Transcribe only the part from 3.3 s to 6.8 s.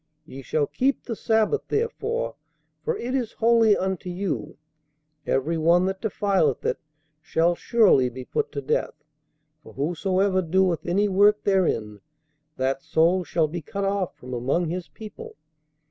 holy unto you; every one that defileth it